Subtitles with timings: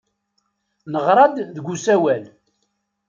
[0.91, 2.23] Neɣra-d deg usawal.